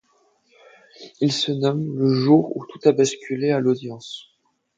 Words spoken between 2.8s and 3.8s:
a basculé à